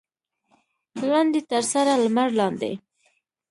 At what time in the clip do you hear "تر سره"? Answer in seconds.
1.51-1.91